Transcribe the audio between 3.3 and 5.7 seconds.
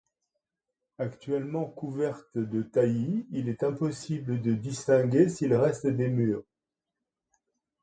est impossible de distinguer s'il